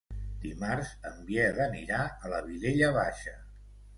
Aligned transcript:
Dimarts 0.45 0.93
en 1.09 1.19
Biel 1.27 1.61
anirà 1.67 2.01
a 2.05 2.31
la 2.33 2.39
Vilella 2.47 2.91
Baixa. 2.99 3.37